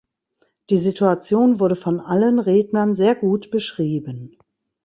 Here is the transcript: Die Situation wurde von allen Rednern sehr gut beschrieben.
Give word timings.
Die 0.71 0.79
Situation 0.79 1.59
wurde 1.59 1.75
von 1.75 1.99
allen 1.99 2.39
Rednern 2.39 2.95
sehr 2.95 3.13
gut 3.13 3.51
beschrieben. 3.51 4.35